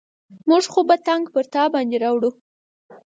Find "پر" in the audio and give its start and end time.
1.33-1.45